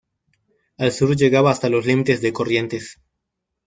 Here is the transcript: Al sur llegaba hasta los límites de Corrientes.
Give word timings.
Al 0.79 0.91
sur 0.93 1.15
llegaba 1.15 1.51
hasta 1.51 1.69
los 1.69 1.85
límites 1.85 2.21
de 2.21 2.33
Corrientes. 2.33 2.97